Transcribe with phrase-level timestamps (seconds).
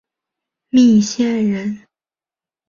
[0.71, 1.85] 密县人。